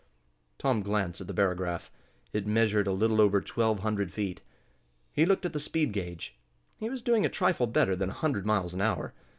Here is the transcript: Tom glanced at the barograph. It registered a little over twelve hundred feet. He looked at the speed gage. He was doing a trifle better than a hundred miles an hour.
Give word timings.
Tom 0.57 0.81
glanced 0.81 1.21
at 1.21 1.27
the 1.27 1.31
barograph. 1.35 1.91
It 2.33 2.47
registered 2.47 2.87
a 2.87 2.91
little 2.91 3.21
over 3.21 3.39
twelve 3.39 3.81
hundred 3.81 4.11
feet. 4.11 4.41
He 5.13 5.27
looked 5.27 5.45
at 5.45 5.53
the 5.53 5.59
speed 5.59 5.93
gage. 5.93 6.35
He 6.79 6.89
was 6.89 7.03
doing 7.03 7.23
a 7.23 7.29
trifle 7.29 7.67
better 7.67 7.95
than 7.95 8.09
a 8.09 8.13
hundred 8.13 8.43
miles 8.43 8.73
an 8.73 8.81
hour. 8.81 9.13